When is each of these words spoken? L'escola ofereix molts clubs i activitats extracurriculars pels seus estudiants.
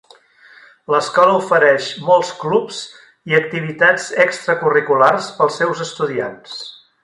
L'escola 0.93 1.35
ofereix 1.41 1.89
molts 2.07 2.31
clubs 2.45 2.81
i 3.33 3.37
activitats 3.41 4.09
extracurriculars 4.27 5.29
pels 5.39 5.61
seus 5.63 5.89
estudiants. 5.91 6.59